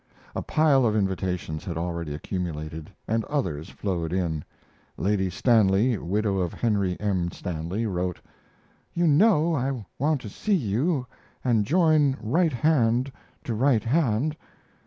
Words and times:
A 0.35 0.41
pile 0.41 0.83
of 0.87 0.95
invitations 0.95 1.63
had 1.63 1.77
already 1.77 2.15
accumulated, 2.15 2.89
and 3.07 3.23
others 3.25 3.69
flowed 3.69 4.11
in. 4.11 4.43
Lady 4.97 5.29
Stanley, 5.29 5.95
widow 5.99 6.39
of 6.39 6.55
Henry 6.55 6.99
M. 6.99 7.29
Stanley, 7.29 7.85
wrote: 7.85 8.19
You 8.95 9.05
know 9.05 9.53
I 9.53 9.85
want 9.99 10.19
to 10.21 10.29
see 10.29 10.55
you 10.55 11.05
and 11.43 11.65
join 11.67 12.17
right 12.19 12.51
hand 12.53 13.11
to 13.43 13.53
right 13.53 13.83
hand. 13.83 14.35